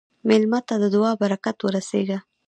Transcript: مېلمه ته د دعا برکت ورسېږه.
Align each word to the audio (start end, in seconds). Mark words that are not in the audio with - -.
مېلمه 0.27 0.59
ته 0.67 0.75
د 0.81 0.83
دعا 0.95 1.11
برکت 1.21 1.57
ورسېږه. 1.61 2.19